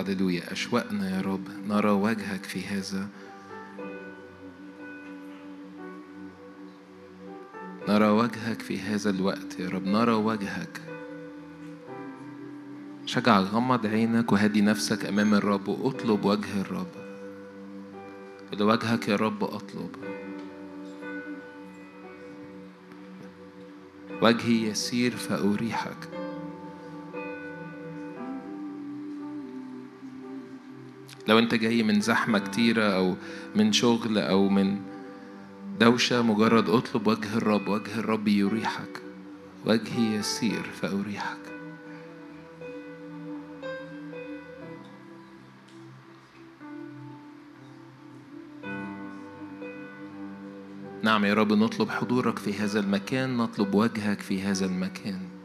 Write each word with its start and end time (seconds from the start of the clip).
هللويا. 0.00 0.52
أشواقنا 0.52 1.16
يا 1.16 1.20
رب. 1.20 1.48
نرى 1.68 1.90
وجهك 1.90 2.44
في 2.44 2.66
هذا. 2.66 3.08
نرى 7.88 8.08
وجهك 8.08 8.62
في 8.62 8.80
هذا 8.80 9.10
الوقت 9.10 9.58
يا 9.58 9.68
رب. 9.68 9.86
نرى 9.86 10.12
وجهك. 10.12 10.80
شجع 13.06 13.40
غمض 13.40 13.86
عينك 13.86 14.32
وهدي 14.32 14.60
نفسك 14.60 15.04
أمام 15.04 15.34
الرب 15.34 15.68
واطلب 15.68 16.24
وجه 16.24 16.60
الرب. 16.60 16.92
لوجهك 18.52 19.08
يا 19.08 19.16
رب 19.16 19.44
أطلب. 19.44 19.90
وجهي 24.22 24.68
يسير 24.68 25.16
فأريحك. 25.16 26.15
لو 31.28 31.38
انت 31.38 31.54
جاي 31.54 31.82
من 31.82 32.00
زحمة 32.00 32.38
كتيرة 32.38 32.82
أو 32.82 33.14
من 33.56 33.72
شغل 33.72 34.18
أو 34.18 34.48
من 34.48 34.76
دوشة 35.80 36.22
مجرد 36.22 36.68
اطلب 36.68 37.06
وجه 37.06 37.36
الرب 37.36 37.68
وجه 37.68 37.98
الرب 37.98 38.28
يريحك. 38.28 39.02
وجهي 39.66 40.14
يسير 40.14 40.62
فأريحك. 40.62 41.38
نعم 51.02 51.24
يا 51.24 51.34
رب 51.34 51.52
نطلب 51.52 51.90
حضورك 51.90 52.38
في 52.38 52.54
هذا 52.54 52.80
المكان 52.80 53.36
نطلب 53.36 53.74
وجهك 53.74 54.20
في 54.20 54.42
هذا 54.42 54.66
المكان. 54.66 55.35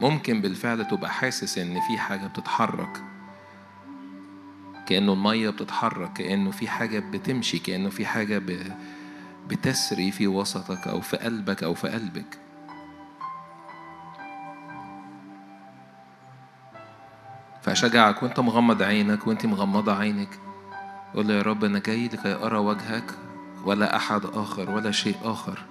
ممكن 0.00 0.40
بالفعل 0.40 0.88
تبقى 0.88 1.10
حاسس 1.10 1.58
إن 1.58 1.80
في 1.80 1.98
حاجة 1.98 2.26
بتتحرك. 2.26 3.02
كأنه 4.86 5.12
المية 5.12 5.50
بتتحرك 5.50 6.12
كأنه 6.12 6.50
في 6.50 6.68
حاجة 6.68 6.98
بتمشي 6.98 7.58
كأنه 7.58 7.90
في 7.90 8.06
حاجة 8.06 8.38
ب... 8.38 8.72
بتسري 9.48 10.10
في 10.12 10.26
وسطك 10.26 10.88
أو 10.88 11.00
في 11.00 11.16
قلبك 11.16 11.62
أو 11.62 11.74
في 11.74 11.88
قلبك. 11.88 12.38
فأشجعك 17.62 18.22
وأنت 18.22 18.40
مغمض 18.40 18.82
عينك 18.82 19.26
وأنت 19.26 19.46
مغمضة 19.46 19.96
عينك 19.96 20.38
قول 21.14 21.30
يا 21.30 21.42
رب 21.42 21.64
أنا 21.64 21.78
جاي 21.78 22.06
لكي 22.06 22.34
أرى 22.34 22.58
وجهك 22.58 23.04
ولا 23.64 23.96
أحد 23.96 24.24
آخر 24.24 24.70
ولا 24.70 24.90
شيء 24.90 25.16
آخر. 25.24 25.62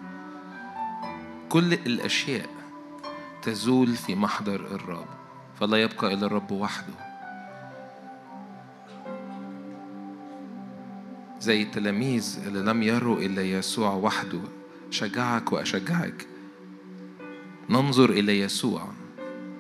كل 1.49 1.73
الأشياء 1.73 2.58
تزول 3.41 3.95
في 3.95 4.15
محضر 4.15 4.55
الرب 4.55 5.07
فلا 5.59 5.77
يبقى 5.77 6.13
إلا 6.13 6.25
الرب 6.25 6.51
وحده. 6.51 6.93
زي 11.39 11.61
التلاميذ 11.61 12.39
اللي 12.47 12.59
لم 12.59 12.83
يروا 12.83 13.19
إلا 13.19 13.41
يسوع 13.41 13.93
وحده 13.93 14.41
شجعك 14.89 15.51
وأشجعك. 15.51 16.27
ننظر 17.69 18.09
إلى 18.09 18.39
يسوع 18.39 18.87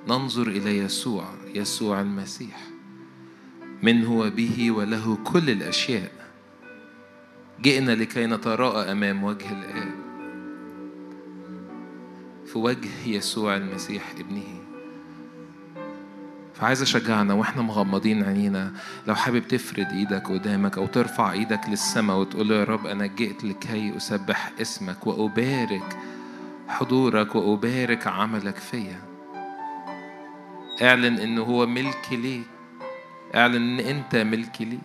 ننظر 0.07 0.47
إلى 0.47 0.77
يسوع 0.77 1.25
يسوع 1.55 2.01
المسيح. 2.01 2.61
من 3.83 4.05
هو 4.05 4.29
به 4.29 4.71
وله 4.71 5.17
كل 5.23 5.49
الأشياء. 5.49 6.11
جئنا 7.61 7.91
لكي 7.91 8.25
نتراءى 8.25 8.91
أمام 8.91 9.23
وجه 9.23 9.51
الآب. 9.51 10.08
في 12.53 12.57
وجه 12.57 13.05
يسوع 13.05 13.55
المسيح 13.55 14.03
ابنه. 14.19 14.61
فعايز 16.53 16.81
أشجعنا 16.81 17.33
وإحنا 17.33 17.61
مغمضين 17.61 18.23
عينينا 18.23 18.73
لو 19.07 19.15
حابب 19.15 19.47
تفرد 19.47 19.87
إيدك 19.91 20.27
قدامك 20.27 20.77
أو 20.77 20.85
ترفع 20.85 21.31
إيدك 21.31 21.61
للسماء 21.69 22.17
وتقول 22.17 22.51
يا 22.51 22.63
رب 22.63 22.85
أنا 22.87 23.05
جئت 23.05 23.43
لكي 23.43 23.97
أسبح 23.97 24.51
اسمك 24.61 25.07
وأبارك 25.07 25.97
حضورك 26.67 27.35
وأبارك 27.35 28.07
عملك 28.07 28.55
فيا. 28.55 29.01
اعلن 30.81 31.19
انه 31.19 31.43
هو 31.43 31.65
ملك 31.65 32.07
ليك. 32.11 32.47
اعلن 33.35 33.79
إن 33.79 33.79
أنت 33.79 34.15
ملك 34.15 34.61
لي 34.61 34.79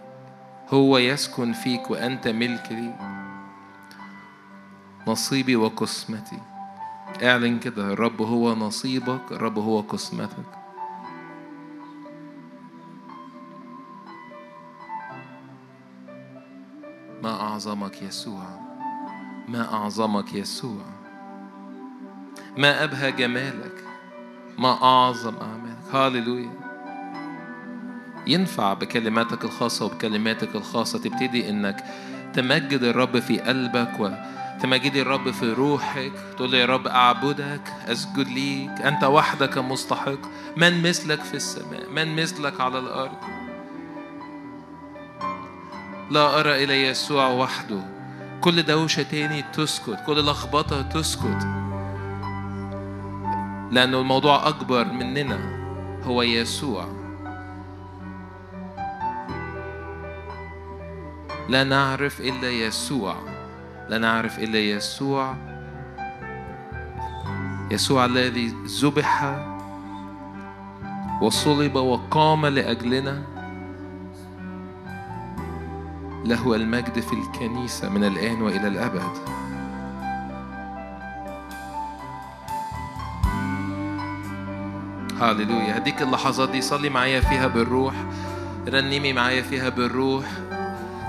هو 0.68 0.98
يسكن 0.98 1.52
فيك 1.52 1.90
وأنت 1.90 2.28
ملك 2.28 2.68
لي 2.70 2.94
نصيبي 5.06 5.56
وقسمتي. 5.56 6.53
اعلن 7.22 7.58
كده 7.58 7.92
الرب 7.92 8.22
هو 8.22 8.54
نصيبك 8.54 9.32
الرب 9.32 9.58
هو 9.58 9.80
قسمتك. 9.80 10.64
ما 17.22 17.40
أعظمك 17.40 18.02
يسوع 18.02 18.44
ما 19.48 19.74
أعظمك 19.74 20.34
يسوع 20.34 20.84
ما 22.58 22.84
أبهى 22.84 23.12
جمالك 23.12 23.84
ما 24.58 24.82
أعظم 24.82 25.34
أعمالك. 25.36 25.94
هاللويا. 25.94 26.64
ينفع 28.26 28.74
بكلماتك 28.74 29.44
الخاصة 29.44 29.84
وبكلماتك 29.84 30.54
الخاصة 30.56 30.98
تبتدي 30.98 31.50
إنك 31.50 31.84
تمجد 32.34 32.82
الرب 32.82 33.18
في 33.18 33.38
قلبك 33.38 33.90
وتمجدي 34.00 35.02
الرب 35.02 35.30
في 35.30 35.52
روحك. 35.52 36.12
تقول 36.36 36.54
يا 36.54 36.66
رب 36.66 36.86
أعبدك 36.86 37.72
أسجد 37.86 38.28
ليك 38.28 38.70
أنت 38.70 39.04
وحدك 39.04 39.58
مستحق. 39.58 40.18
من 40.56 40.82
مثلك 40.82 41.20
في 41.20 41.34
السماء 41.34 41.90
من 41.90 42.16
مثلك 42.22 42.60
على 42.60 42.78
الأرض؟ 42.78 43.18
لا 46.10 46.40
أرى 46.40 46.64
إلى 46.64 46.86
يسوع 46.86 47.28
وحده. 47.28 47.80
كل 48.40 48.62
دوشة 48.62 49.02
تاني 49.02 49.44
تسكت 49.52 49.98
كل 50.06 50.26
لخبطة 50.26 50.82
تسكت. 50.82 51.46
لأنه 53.70 54.00
الموضوع 54.00 54.48
أكبر 54.48 54.84
مننا 54.84 55.38
هو 56.04 56.22
يسوع. 56.22 57.03
لا 61.48 61.64
نعرف 61.64 62.20
إلا 62.20 62.50
يسوع. 62.50 63.16
لا 63.88 63.98
نعرف 63.98 64.38
إلا 64.38 64.58
يسوع. 64.58 65.34
يسوع 67.70 68.04
الذي 68.04 68.54
ذبح 68.66 69.36
وصلب 71.22 71.74
وقام 71.74 72.46
لأجلنا. 72.46 73.22
له 76.24 76.54
المجد 76.54 77.00
في 77.00 77.12
الكنيسة 77.12 77.88
من 77.88 78.04
الآن 78.04 78.42
وإلى 78.42 78.68
الأبد. 78.68 79.12
هاليلويا 85.20 85.76
هديك 85.76 86.02
اللحظات 86.02 86.50
دي 86.50 86.60
صلي 86.60 86.88
معايا 86.88 87.20
فيها 87.20 87.46
بالروح. 87.46 87.94
رنمي 88.68 89.12
معايا 89.12 89.42
فيها 89.42 89.68
بالروح. 89.68 90.24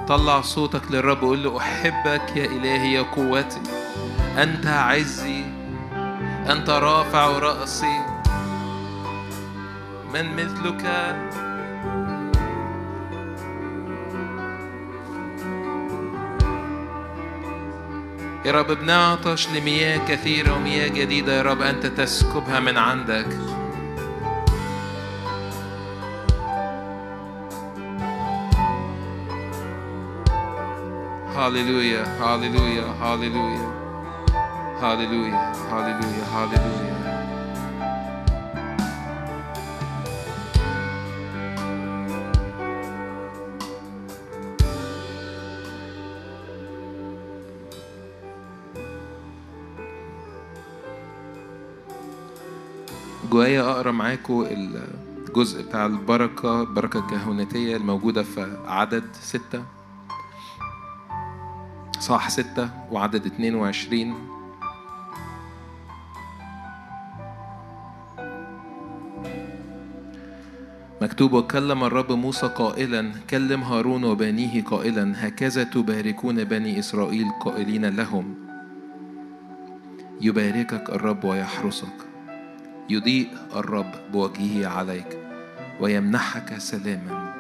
طلع 0.08 0.42
صوتك 0.42 0.92
للرب 0.92 1.24
وقول 1.24 1.44
له 1.44 1.58
أحبك 1.58 2.36
يا 2.36 2.46
إلهي 2.46 2.94
يا 2.94 3.02
قوتي. 3.02 3.62
أنت 4.38 4.68
عزي 4.68 5.44
أنت 6.50 6.70
رافع 6.70 7.28
رأسي. 7.28 8.00
من 10.14 10.36
مثلك؟ 10.36 10.84
يا 18.46 18.52
رب 18.52 18.72
بنعطش 18.72 19.50
لمياه 19.50 19.98
كثيرة 20.08 20.56
ومياه 20.56 20.88
جديدة. 20.88 21.38
يا 21.38 21.42
رب 21.42 21.62
أنت 21.62 21.86
تسكبها 21.86 22.60
من 22.60 22.78
عندك. 22.78 23.55
هاليلويا 31.46 32.04
هاليلويا 32.22 32.86
هاليلويا 33.02 33.68
هاليلويا 34.82 35.54
هاليلويا 35.72 36.26
هاليلويا 36.34 36.96
جوايا 53.32 53.62
أقرأ 53.62 53.92
معاكم 53.92 54.46
الجزء 54.52 55.62
بتاع 55.62 55.86
البركة 55.86 56.62
البركه 56.62 57.00
الكهنوتيه 57.00 57.76
الموجودة 57.76 58.24
في 58.24 58.58
عدد 58.68 59.04
ستة. 59.22 59.75
اصحاح 62.06 62.30
ستة 62.30 62.70
وعدد 62.92 63.26
22 63.26 64.14
مكتوب 71.02 71.34
وكلم 71.34 71.84
الرب 71.84 72.12
موسى 72.12 72.48
قائلا 72.48 73.12
كلم 73.30 73.62
هارون 73.64 74.04
وبنيه 74.04 74.64
قائلا 74.64 75.28
هكذا 75.28 75.64
تباركون 75.64 76.44
بني 76.44 76.80
إسرائيل 76.80 77.26
قائلين 77.42 77.86
لهم. 77.86 78.36
يباركك 80.22 80.90
الرب 80.90 81.24
ويحرسك. 81.24 81.98
يضيء 82.90 83.30
الرب 83.56 83.92
بوجهه 84.14 84.68
عليك 84.68 85.20
ويمنحك 85.82 86.58
سلاما. 86.58 87.34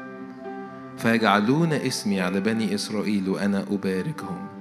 فيجعلون 0.97 1.73
اسمي 1.73 2.21
على 2.21 2.39
بني 2.39 2.75
إسرائيل 2.75 3.29
وأنا 3.29 3.65
أباركهم. 3.71 4.54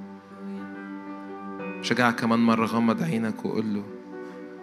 شجعك 1.85 2.21
كمان 2.21 2.39
مرة 2.39 2.67
غمض 2.67 3.03
عينك 3.03 3.45
وقول 3.45 3.75
له 3.75 3.83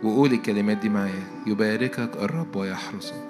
وقول 0.04 0.34
الكلمات 0.34 0.78
دي 0.78 0.90
معايا. 0.90 1.24
يباركك 1.48 2.10
الرب 2.22 2.56
ويحرسك. 2.56 3.26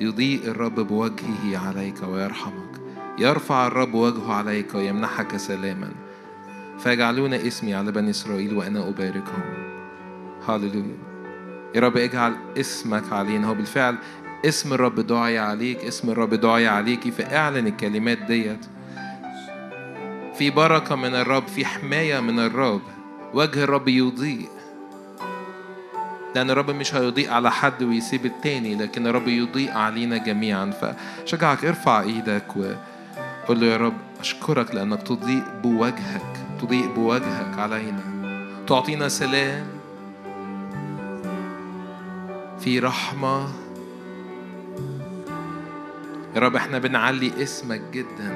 يضيء 0.00 0.46
الرب 0.46 0.80
بوجهه 0.80 1.68
عليك 1.68 2.02
ويرحمك. 2.08 2.80
يرفع 3.18 3.66
الرب 3.66 3.94
وجهه 3.94 4.32
عليك 4.32 4.74
ويمنحك 4.74 5.36
سلاما. 5.36 5.88
فيجعلون 6.78 7.34
اسمي 7.34 7.74
على 7.74 7.92
بني 7.92 8.10
إسرائيل 8.10 8.56
وأنا 8.56 8.88
أباركهم. 8.88 9.42
هاللويا 10.48 10.98
يا 11.74 11.80
رب 11.80 11.96
اجعل 11.96 12.36
اسمك 12.56 13.12
علينا. 13.12 13.48
هو 13.48 13.54
بالفعل 13.54 13.96
اسم 14.44 14.72
الرب 14.72 15.00
دعي 15.00 15.38
عليك 15.38 15.84
اسم 15.84 16.10
الرب 16.10 16.34
دعي 16.34 16.68
عليكي 16.68 17.10
فاعلن 17.10 17.66
الكلمات 17.66 18.18
ديت. 18.18 18.66
في 20.38 20.50
بركة 20.50 20.96
من 20.96 21.14
الرب 21.14 21.46
في 21.46 21.64
حماية 21.64 22.20
من 22.20 22.38
الرب. 22.38 22.80
وجه 23.34 23.64
الرب 23.64 23.88
يضيء. 23.88 24.48
لأن 26.34 26.50
الرب 26.50 26.70
مش 26.70 26.94
هيضيء 26.94 27.30
على 27.30 27.50
حد 27.50 27.82
ويسيب 27.82 28.26
التاني 28.26 28.74
لكن 28.74 29.06
الرب 29.06 29.28
يضيء 29.28 29.70
علينا 29.70 30.16
جميعا. 30.16 30.70
فشجعك 30.70 31.64
ارفع 31.64 32.00
إيدك 32.00 32.56
وقول 32.56 33.60
له 33.60 33.66
يا 33.66 33.76
رب 33.76 33.96
أشكرك 34.20 34.74
لأنك 34.74 35.02
تضيء 35.02 35.42
بوجهك 35.62 36.36
تضيء 36.60 36.86
بوجهك 36.94 37.58
علينا. 37.58 38.02
تعطينا 38.66 39.08
سلام 39.08 39.66
في 42.60 42.78
رحمة. 42.78 43.48
يا 46.34 46.40
رب 46.40 46.56
إحنا 46.56 46.78
بنعلي 46.78 47.42
اسمك 47.42 47.80
جدا. 47.92 48.34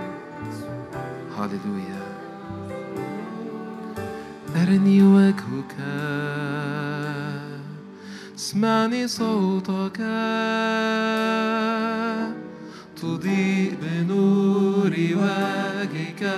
هاللويا 1.39 2.00
أرني 4.57 5.03
وجهك. 5.03 5.77
اسمعني 8.37 9.09
صوتك. 9.09 10.01
تضيء 13.03 13.77
بنور 13.83 14.91
وجهك 14.91 16.35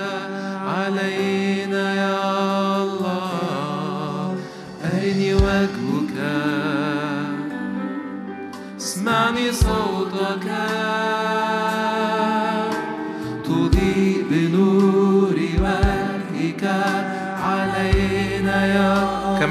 علينا 0.67 1.93
يا 1.93 2.77
الله. 2.83 4.37
أرني 4.85 5.33
وجهك. 5.33 6.17
اسمعني 8.77 9.51
صوتك. 9.51 10.47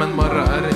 كمان 0.03 0.17
مرة 0.17 0.43
أرني 0.43 0.72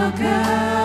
صوتك 0.00 0.79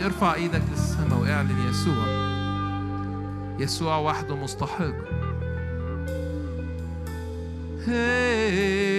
حضرتك 0.00 0.12
ارفع 0.14 0.34
إيدك 0.34 0.62
للسماء 0.70 1.20
واعلن 1.20 1.68
يسوع 1.70 2.06
يسوع 3.58 3.98
وحده 3.98 4.36
مستحق 4.36 4.94
hey. 7.86 8.89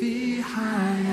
في 0.00 0.42
حياتي 0.42 1.07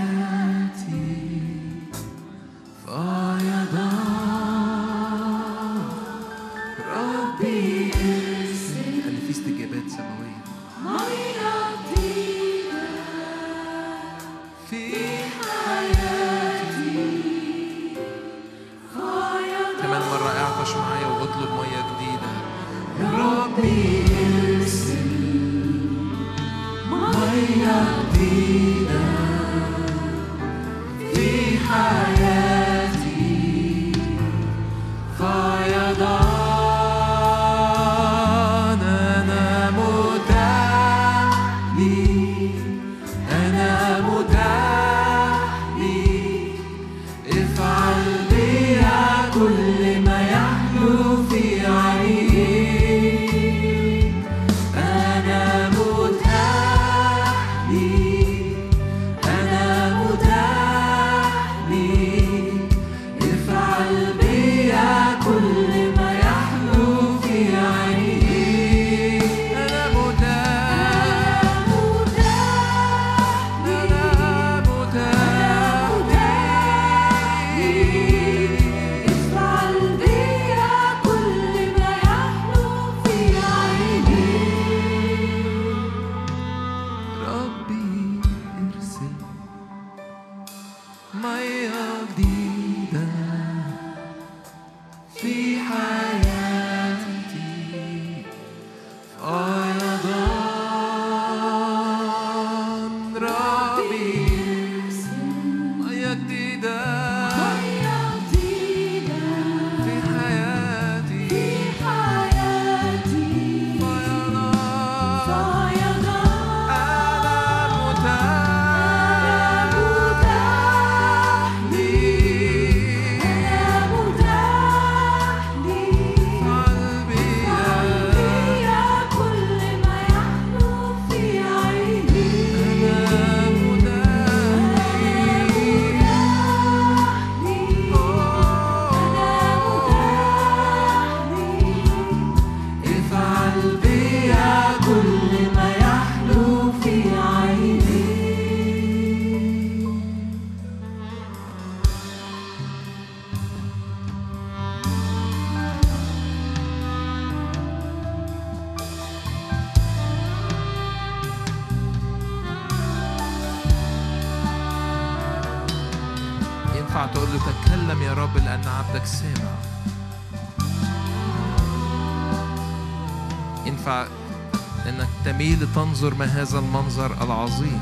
إنك 174.89 175.07
تميل 175.25 175.63
لتنظر 175.63 176.13
ما 176.13 176.25
هذا 176.25 176.59
المنظر 176.59 177.23
العظيم. 177.23 177.81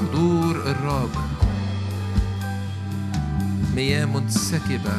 حضور 0.00 0.56
الرب. 0.56 1.10
مياه 3.74 4.04
منسكبة. 4.04 4.96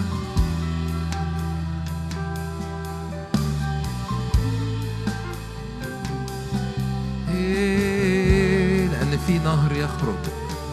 إيه، 7.29 8.88
لأن 8.88 9.17
في 9.27 9.39
نهر 9.39 9.71
يخرج 9.71 10.23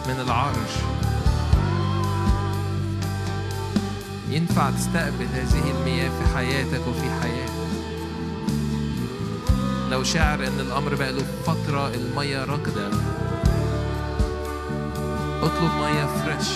من 0.07 0.19
العرش. 0.19 1.02
ينفع 4.29 4.69
تستقبل 4.71 5.25
هذه 5.33 5.71
المياه 5.79 6.09
في 6.09 6.35
حياتك 6.35 6.81
وفي 6.87 7.09
حياتك 7.21 7.53
لو 9.91 10.03
شعر 10.03 10.47
إن 10.47 10.59
الأمر 10.59 10.95
بقى 10.95 11.11
له 11.13 11.25
فترة 11.45 11.87
الميه 11.93 12.43
راكده 12.45 12.87
اطلب 15.41 15.71
ميه 15.81 16.05
فريش 16.05 16.47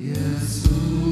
حبيبي 0.00 1.11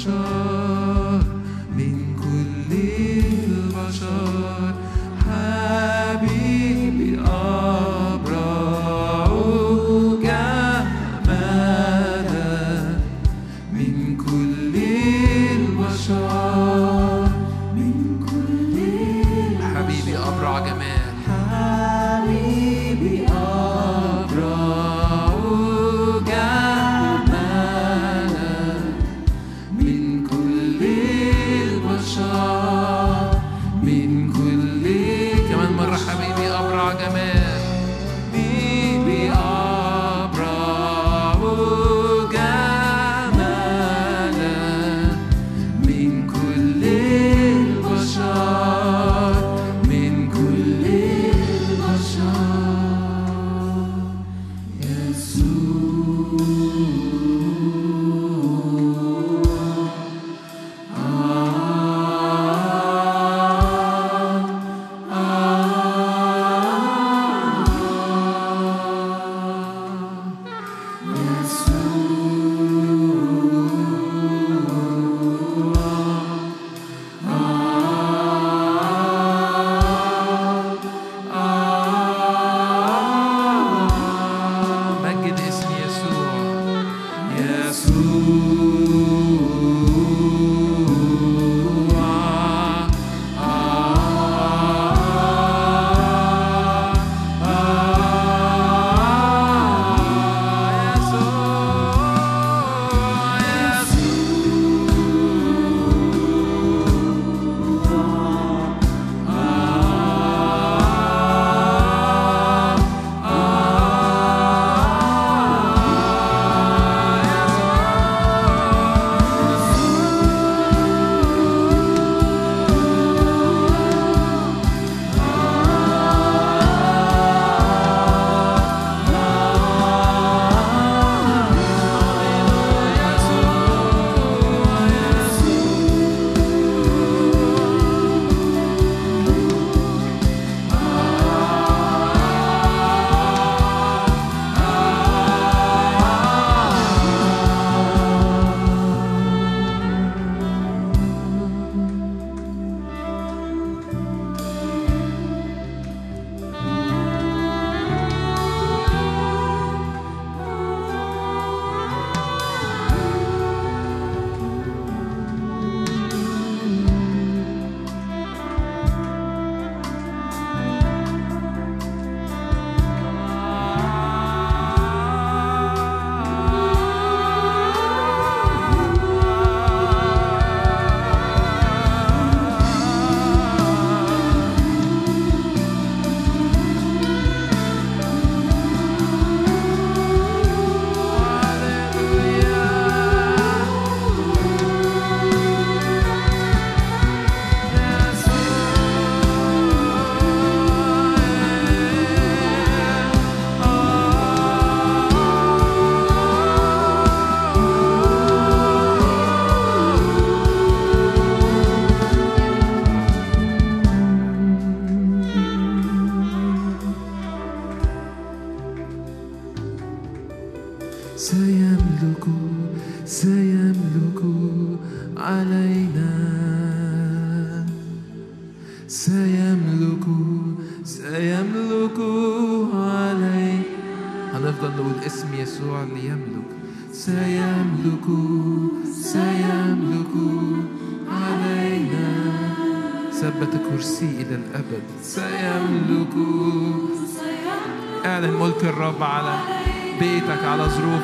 shine. 0.00 0.59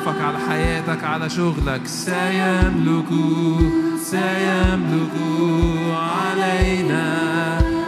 شرفك 0.07 0.21
على 0.21 0.37
حياتك 0.49 1.03
على 1.03 1.29
شغلك. 1.29 1.87
سيملكوا 1.87 3.59
سيملكوا 4.03 5.95
علينا. 5.95 7.05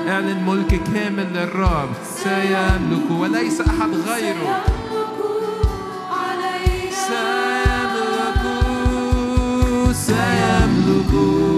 اعلن 0.10 0.44
ملك 0.48 0.84
كامل 0.94 1.34
للرب. 1.34 1.90
سيملكوا 2.24 3.18
وليس 3.22 3.62
أحد 3.62 3.90
غيره. 4.08 4.64
سيملك 7.08 8.44
سيملكوا 9.94 11.49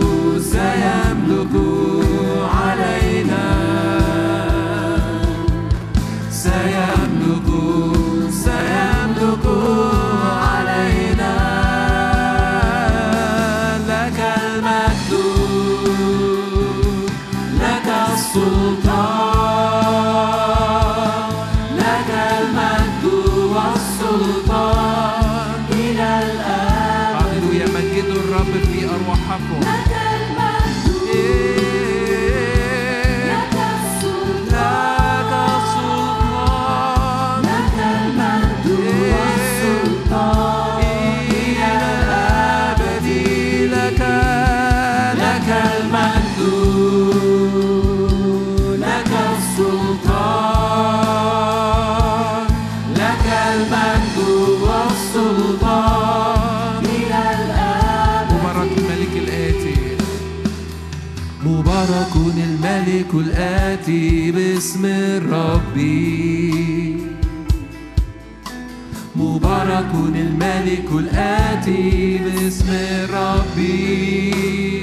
كل 70.92 71.10
آتي 71.16 72.18
باسم 72.18 72.68
ربي. 73.14 74.82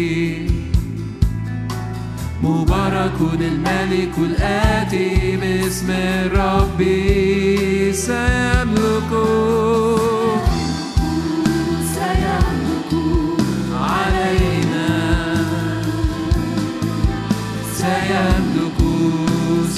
مبارك 2.43 3.21
الملك 3.41 4.19
الآتي 4.19 5.37
باسم 5.37 5.91
ربي. 6.35 7.93
سيملكه 7.93 9.27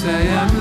I 0.01 0.21
am 0.21 0.58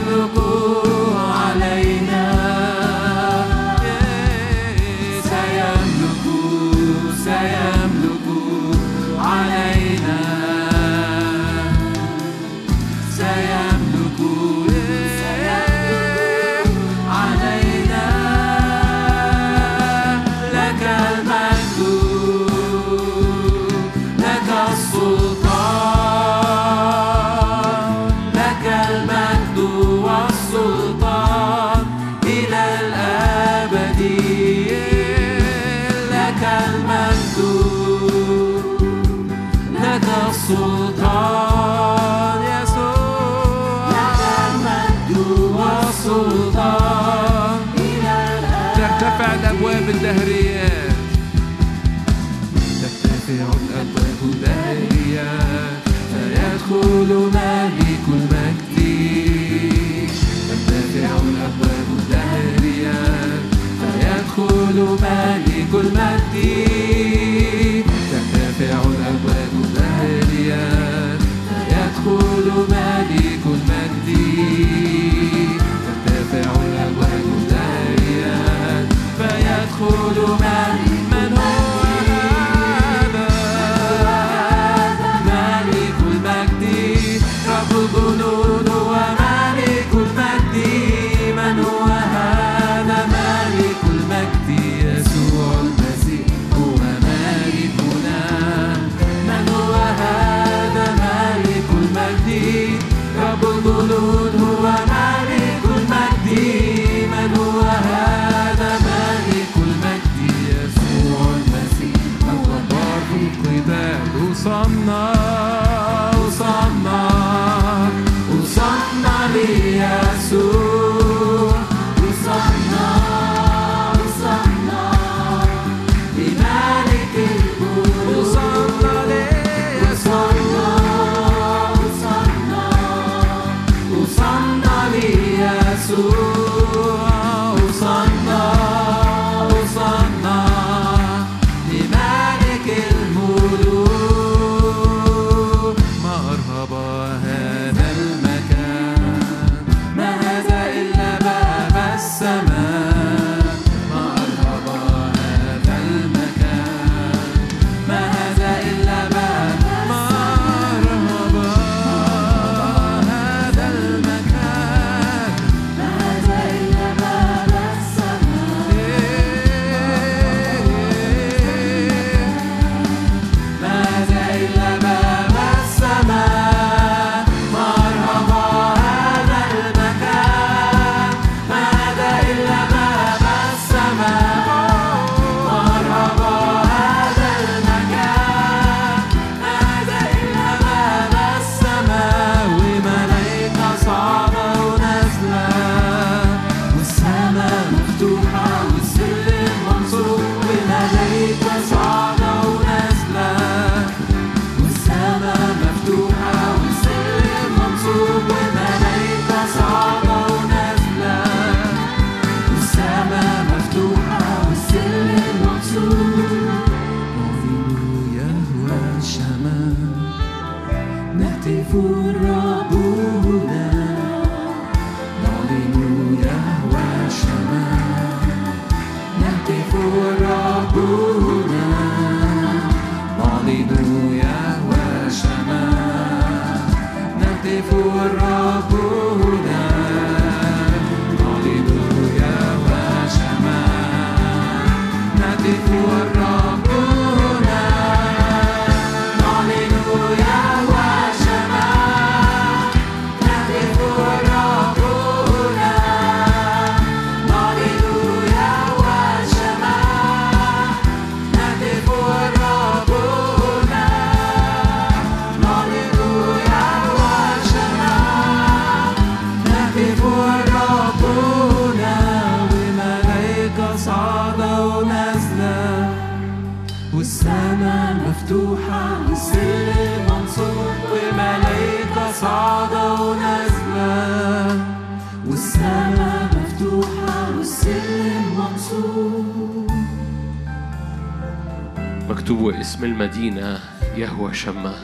شمة 294.38 294.74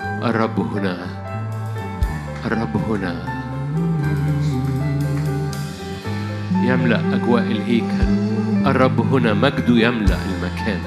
الرب 0.00 0.60
هنا. 0.60 0.96
الرب 2.46 2.76
هنا. 2.88 3.14
يملأ 6.64 7.00
أجواء 7.14 7.42
الهيكل. 7.42 8.08
الرب 8.66 9.00
هنا. 9.12 9.34
مجده 9.34 9.74
يملأ 9.74 10.18
المكان. 10.24 10.80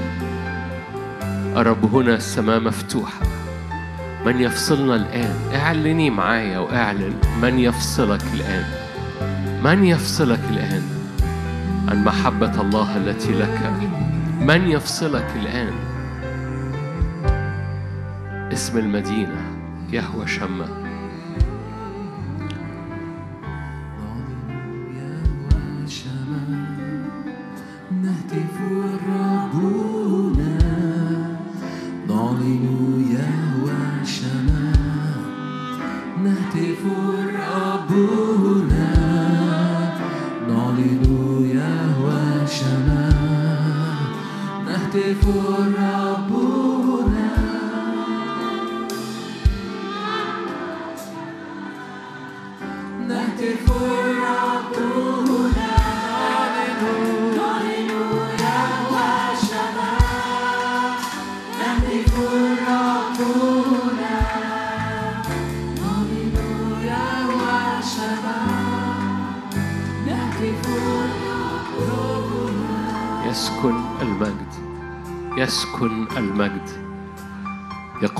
الرب 1.57 1.95
هنا. 1.95 2.15
السماء 2.15 2.59
مفتوحة. 2.59 3.21
من 4.25 4.41
يفصلنا 4.41 4.95
الآن؟ 4.95 5.33
اعلني 5.55 6.09
معايا 6.09 6.59
واعلن 6.59 7.13
من 7.41 7.59
يفصلك 7.59 8.23
الآن. 8.33 8.65
من 9.63 9.85
يفصلك 9.85 10.41
الآن؟ 10.49 10.83
عن 11.87 12.03
محبة 12.03 12.61
الله 12.61 12.97
التي 12.97 13.31
لك. 13.31 13.59
من 14.41 14.67
يفصلك 14.67 15.27
الآن؟ 15.35 15.98
اسم 18.53 18.77
المدينة 18.77 19.41
يهوى 19.91 20.27
شمة. 20.27 20.88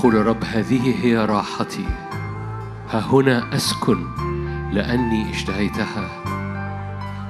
يقول 0.00 0.16
الرب 0.16 0.44
هذه 0.44 1.04
هي 1.04 1.16
راحتي. 1.16 1.84
ها 2.90 3.00
هنا 3.00 3.56
أسكن 3.56 4.06
لأني 4.72 5.30
اشتهيتها. 5.30 6.08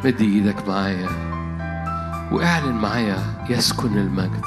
مد 0.05 0.21
إيدك 0.21 0.69
معايا 0.69 1.09
وأعلن 2.33 2.75
معايا 2.75 3.19
يسكن 3.49 3.99
المجد. 3.99 4.45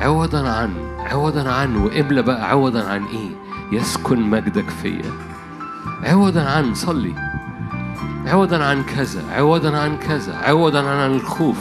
عوضا 0.00 0.48
عن 0.48 0.74
عوضا 0.98 1.50
عن 1.50 1.76
واملى 1.76 2.22
بقى 2.22 2.50
عوضا 2.50 2.88
عن 2.88 3.04
إيه؟ 3.04 3.30
يسكن 3.72 4.22
مجدك 4.22 4.70
فيا. 4.82 5.12
عوضا 6.02 6.42
عن 6.50 6.74
صلي. 6.74 7.14
عوضا 8.26 8.64
عن 8.64 8.82
كذا. 8.82 9.22
عوضا 9.32 9.78
عن 9.78 9.96
كذا. 9.96 10.36
عوضا 10.36 10.90
عن 10.90 11.10
الخوف. 11.10 11.58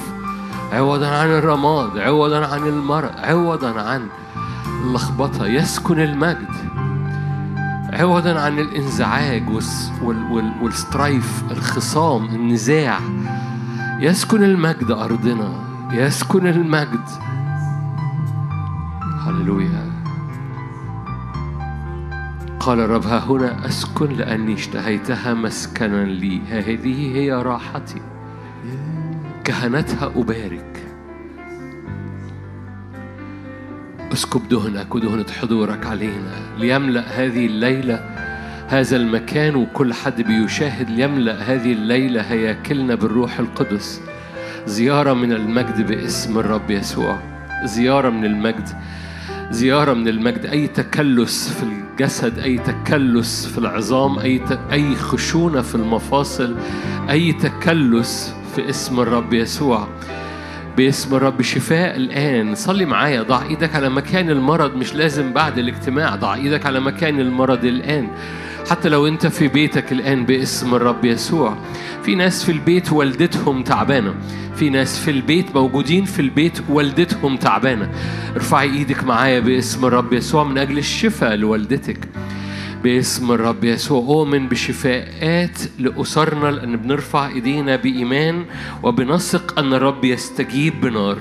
عوضا 0.72 1.08
عن 1.08 1.28
الرماد. 1.28 1.98
عوضا 1.98 2.48
عن 2.48 2.68
المرض 2.68 3.12
عوضا 3.18 3.82
عن 3.82 4.08
اللخبطة 4.84 5.48
يسكن 5.48 6.00
المجد. 6.00 6.48
عوضا 7.94 8.40
عن 8.40 8.60
الإنزعاج 8.60 9.50
والس- 9.50 9.92
وال- 10.02 10.32
وال- 10.32 10.54
والسترايف 10.62 11.44
الخصام 11.52 12.26
النزاع. 12.26 13.00
يسكن 14.00 14.44
المجد 14.44 14.92
أرضنا 14.92 15.50
يسكن 15.92 16.48
المجد. 16.48 17.10
هللويا. 19.28 19.94
قال 22.60 22.80
الرب 22.80 23.04
ها 23.06 23.20
هنا 23.20 23.68
أسكن 23.68 24.10
لأني 24.10 24.54
اشتهيتها 24.54 25.34
مسكنا 25.34 26.06
لي. 26.06 26.42
هذه 26.50 27.16
هي 27.18 27.32
راحتي. 27.34 28.02
كهنتها 29.44 30.06
أبارك. 30.16 30.83
اسكب 34.14 34.50
دهنك 34.50 34.96
ودهنة 34.96 35.26
حضورك 35.42 35.86
علينا. 35.86 36.58
ليملأ 36.58 37.02
هذه 37.02 37.46
الليلة 37.46 38.00
هذا 38.68 38.98
المكان 38.98 39.56
وكل 39.56 39.94
حد 39.94 40.22
بيشاهد 40.22 40.90
ليملأ 40.90 41.42
هذه 41.42 41.74
الليلة 41.74 42.22
هياكلنا 42.22 42.96
بالروح 42.96 43.40
القدس. 43.40 44.02
زيارة 44.66 45.14
من 45.14 45.32
المجد 45.34 45.88
باسم 45.88 46.40
الرب 46.40 46.72
يسوع. 46.72 47.20
زيارة 47.64 48.10
من 48.10 48.26
المجد. 48.26 48.70
زيارة 49.52 49.94
من 49.94 50.08
المجد. 50.08 50.46
أي 50.46 50.68
تكلس 50.68 51.50
في 51.50 51.64
الجسد 51.64 52.40
أي 52.40 52.58
تكلس 52.58 53.46
في 53.46 53.58
العظام 53.58 54.20
أي 54.20 54.40
ت... 54.40 54.60
أي 54.72 54.96
خشونة 54.96 55.62
في 55.62 55.76
المفاصل 55.76 56.56
أي 57.10 57.34
تكلس 57.34 58.34
في 58.56 58.70
اسم 58.70 59.00
الرب 59.00 59.34
يسوع. 59.34 59.88
باسم 60.78 61.16
الرب 61.16 61.42
شفاء 61.42 61.96
الآن. 61.96 62.56
صلي 62.56 62.86
معايا 62.86 63.22
ضع 63.22 63.44
إيدك 63.44 63.76
على 63.76 63.90
مكان 63.90 64.30
المرض 64.30 64.76
مش 64.76 64.96
لازم 64.96 65.34
بعد 65.34 65.58
الاجتماع. 65.58 66.16
ضع 66.16 66.36
إيدك 66.36 66.66
على 66.66 66.80
مكان 66.80 67.20
المرض 67.20 67.66
الآن. 67.66 68.08
حتى 68.70 68.90
لو 68.90 69.08
أنت 69.08 69.28
في 69.28 69.48
بيتك 69.48 69.92
الآن 69.92 70.26
باسم 70.26 70.76
الرب 70.76 71.06
يسوع. 71.06 71.58
في 72.04 72.16
ناس 72.16 72.44
في 72.44 72.52
البيت 72.52 72.92
والدتهم 72.92 73.64
تعبانة. 73.64 74.14
في 74.56 74.70
ناس 74.70 75.00
في 75.00 75.12
البيت 75.12 75.56
موجودين 75.56 76.06
في 76.06 76.22
البيت 76.22 76.60
والدتهم 76.70 77.38
تعبانة. 77.38 77.90
ارفعي 78.36 78.70
إيدك 78.70 79.04
معايا 79.04 79.40
باسم 79.40 79.86
الرب 79.86 80.14
يسوع 80.14 80.44
من 80.44 80.58
أجل 80.58 80.78
الشفاء 80.78 81.36
لوالدتك. 81.36 82.00
باسم 82.84 83.32
الرب 83.32 83.64
يسوع. 83.64 84.00
أؤمن 84.00 84.48
بشفاءات 84.50 85.60
لأسرنا 85.80 86.52
لأن 86.52 86.78
بنرفع 86.78 87.28
إيدينا 87.28 87.76
بإيمان 87.76 88.46
وبنثق 88.84 89.60
أن 89.60 89.74
الرب 89.74 90.06
يستجيب 90.06 90.82
بنار. 90.82 91.18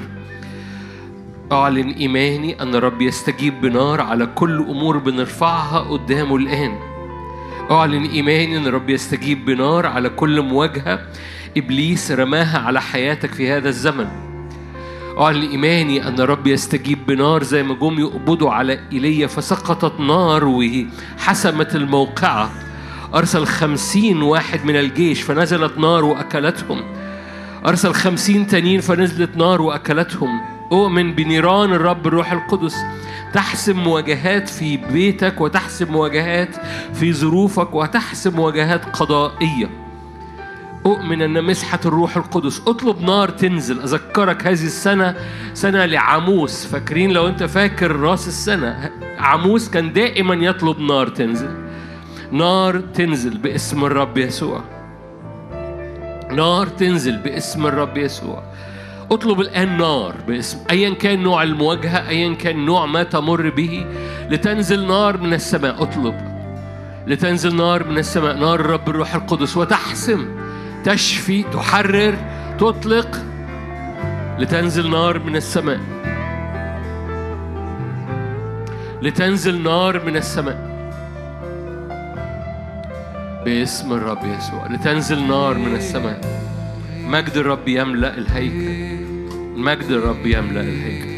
أعلن 1.53 1.91
إيماني 1.91 2.63
أن 2.63 2.75
الرب 2.75 3.03
يستجيب 3.03 3.61
بنار 3.61 4.01
على 4.01 4.27
كل 4.27 4.59
أمور 4.59 4.99
بنرفعها 4.99 5.79
قدامه 5.79 6.37
الآن. 6.37 6.79
أعلن 7.71 8.05
إيماني 8.05 8.57
أن 8.57 8.67
الرب 8.67 8.91
يستجيب 8.91 9.45
بنار 9.45 9.87
على 9.87 10.09
كل 10.09 10.43
مواجهة 10.43 10.99
إبليس 11.57 12.13
رماها 12.13 12.59
على 12.59 12.81
حياتك 12.81 13.35
في 13.35 13.51
هذا 13.51 13.69
الزمن. 13.69 14.32
أعلن 15.19 15.51
إيماني 15.51 16.09
أن 16.09 16.21
الرب 16.21 16.47
يستجيب 16.47 17.07
بنار 17.07 17.43
زي 17.43 17.63
ما 17.63 17.75
جم 17.75 17.99
يقبضوا 18.01 18.51
على 18.51 18.81
إيليا 18.93 19.27
فسقطت 19.27 20.01
نار 20.01 20.45
وحسمت 20.45 21.77
الموقعة. 21.77 22.51
أرسل 23.15 23.47
خمسين 23.47 24.23
واحد 24.23 24.65
من 24.65 24.77
الجيش 24.77 25.23
فنزلت 25.23 25.79
نار 25.79 26.05
وأكلتهم. 26.05 26.83
أرسل 27.67 27.93
خمسين 27.95 28.47
تانيين 28.47 28.81
فنزلت 28.81 29.37
نار 29.37 29.63
وأكلتهم. 29.63 30.41
أؤمن 30.73 31.15
بنيران 31.15 31.73
الرب 31.73 32.07
الروح 32.07 32.33
القدس 32.33 32.77
تحسم 33.35 33.77
مواجهات 33.77 34.49
في 34.49 34.77
بيتك 34.77 35.41
وتحسم 35.41 35.93
مواجهات 35.93 36.57
في 36.95 37.13
ظروفك 37.13 37.75
وتحسم 37.75 38.37
مواجهات 38.37 38.85
قضائية. 38.85 39.82
أؤمن 40.87 41.23
أن 41.23 41.45
مسحة 41.45 41.81
الروح 41.87 42.17
القدس. 42.17 42.63
اطلب 42.67 43.03
نار 43.03 43.29
تنزل. 43.29 43.81
أذكرك 43.81 44.47
هذه 44.47 44.53
السنة 44.53 45.17
سنة 45.55 45.85
لعاموس 45.85 46.67
فاكرين 46.67 47.11
لو 47.11 47.29
أنت 47.29 47.43
فاكر 47.43 47.97
راس 47.97 48.29
السنة 48.29 48.91
عاموس 49.19 49.71
كان 49.71 49.93
دائما 49.93 50.35
يطلب 50.35 50.81
نار 50.81 51.09
تنزل. 51.09 51.51
نار 52.33 52.81
تنزل 52.81 53.39
باسم 53.39 53.85
الرب 53.85 54.19
يسوع. 54.19 54.61
نار 56.31 56.67
تنزل 56.67 57.17
باسم 57.17 57.67
الرب 57.67 57.97
يسوع. 57.97 58.43
اطلب 59.11 59.41
الآن 59.41 59.79
نار 59.79 60.15
باسم 60.29 60.59
أيا 60.71 60.91
كان 60.91 61.23
نوع 61.23 61.43
المواجهة 61.43 62.09
أيا 62.09 62.35
كان 62.35 62.67
نوع 62.67 62.87
ما 62.87 63.03
تمر 63.03 63.51
به. 63.51 63.87
لتنزل 64.31 64.87
نار 64.87 65.17
من 65.17 65.35
السماء 65.35 65.83
اطلب. 65.83 66.15
لتنزل 67.07 67.57
نار 67.57 67.89
من 67.89 67.99
السماء 67.99 68.37
نار 68.37 68.61
الرب 68.61 68.89
الروح 68.89 69.15
القدس. 69.15 69.57
وتحسم 69.57 70.42
تشفي 70.85 71.43
تحرر 71.43 72.15
تطلق 72.59 73.23
لتنزل 74.39 74.91
نار 74.91 75.19
من 75.19 75.37
السماء. 75.37 75.81
لتنزل 79.03 79.63
نار 79.63 80.05
من 80.05 80.17
السماء. 80.17 80.73
باسم 83.45 83.93
الرب 83.93 84.25
يسوع. 84.25 84.67
لتنزل 84.67 85.29
نار 85.29 85.59
من 85.59 85.75
السماء. 85.75 86.21
مجد 87.05 87.37
الرب 87.37 87.69
يملأ 87.69 88.19
الهيكل. 88.19 89.05
مجد 89.57 89.91
الرب 89.91 90.27
يملأ 90.27 90.61
الهيكل. 90.61 91.12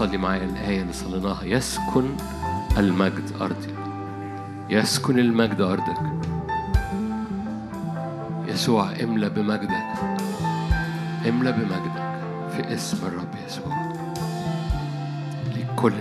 صلي 0.00 0.18
معايا 0.18 0.44
الآية 0.44 0.82
اللي 0.82 0.92
صليناها. 0.92 1.44
يسكن 1.44 2.16
المجد 2.78 3.32
أرضي 3.40 3.74
يسكن 4.70 5.18
المجد 5.18 5.60
أرضك. 5.60 6.00
يسوع 8.46 8.90
املى 9.02 9.28
بمجدك. 9.28 9.86
املى 11.28 11.52
بمجدك 11.52 12.20
في 12.50 12.74
اسم 12.74 13.06
الرب 13.06 13.34
يسوع. 13.46 13.92
لكل 15.56 15.92